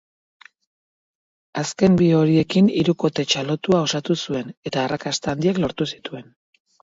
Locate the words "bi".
1.99-2.07